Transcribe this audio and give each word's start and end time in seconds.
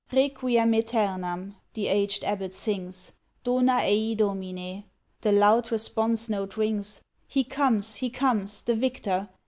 "Requiem 0.11 0.71
æternam," 0.71 1.53
The 1.75 1.85
aged 1.85 2.23
Abbot 2.23 2.55
sings; 2.55 3.11
"Dona 3.43 3.81
ei 3.83 4.15
Domine," 4.15 4.85
The 5.21 5.31
loud 5.31 5.71
response 5.71 6.27
note 6.27 6.57
rings. 6.57 7.03
He 7.27 7.43
comes! 7.43 7.97
he 7.97 8.09
comes! 8.09 8.63
the 8.63 8.73
victor! 8.73 9.29